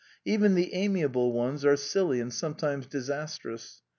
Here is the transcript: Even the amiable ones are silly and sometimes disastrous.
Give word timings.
Even 0.25 0.55
the 0.55 0.73
amiable 0.73 1.31
ones 1.31 1.63
are 1.63 1.75
silly 1.77 2.19
and 2.19 2.33
sometimes 2.33 2.87
disastrous. 2.87 3.83